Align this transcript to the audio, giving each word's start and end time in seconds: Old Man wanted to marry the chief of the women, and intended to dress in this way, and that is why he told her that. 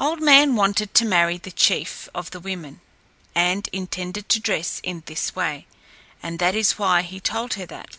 Old 0.00 0.20
Man 0.20 0.56
wanted 0.56 0.94
to 0.94 1.04
marry 1.04 1.38
the 1.38 1.52
chief 1.52 2.08
of 2.12 2.32
the 2.32 2.40
women, 2.40 2.80
and 3.36 3.68
intended 3.72 4.28
to 4.30 4.40
dress 4.40 4.80
in 4.82 5.04
this 5.06 5.36
way, 5.36 5.68
and 6.20 6.40
that 6.40 6.56
is 6.56 6.72
why 6.76 7.02
he 7.02 7.20
told 7.20 7.54
her 7.54 7.66
that. 7.66 7.96